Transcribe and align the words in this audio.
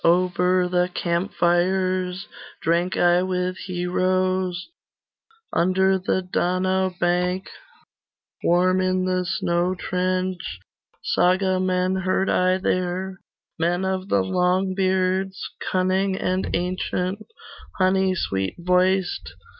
Over 0.03 0.67
the 0.67 0.89
camp 0.91 1.31
fires 1.31 2.27
Drank 2.59 2.97
I 2.97 3.21
with 3.21 3.55
heroes, 3.67 4.69
Under 5.53 5.99
the 5.99 6.23
Donau 6.23 6.95
bank 6.99 7.45
Warm 8.43 8.81
in 8.81 9.05
the 9.05 9.25
snow 9.27 9.75
trench, 9.75 10.57
Sagamen 11.05 12.01
heard 12.01 12.31
I 12.31 12.57
there, 12.57 13.19
Men 13.59 13.85
of 13.85 14.09
the 14.09 14.23
Longbeards, 14.23 15.37
Cunning 15.71 16.15
and 16.15 16.49
ancient, 16.55 17.23
Honey 17.77 18.15
sweet 18.15 18.55
voiced. 18.57 19.35